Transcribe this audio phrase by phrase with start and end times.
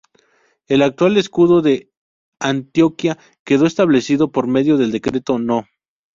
[0.67, 1.91] El actual escudo de
[2.39, 5.67] Antioquia quedó establecido por medio del Decreto No.